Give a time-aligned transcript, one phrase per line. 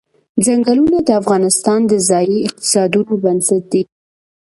[0.45, 3.81] ځنګلونه د افغانستان د ځایي اقتصادونو بنسټ دی.